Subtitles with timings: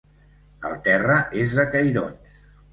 [0.69, 2.43] El terra és de cairons.